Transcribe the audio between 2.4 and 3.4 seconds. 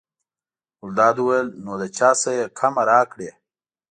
کمه راکړې.